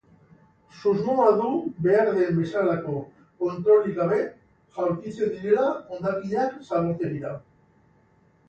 [0.83, 1.49] Susmoa du
[1.87, 2.95] behar den bezalako
[3.43, 4.17] kontrolik gabe
[4.79, 7.37] jaurtitzen direla hondakinak zabortegira.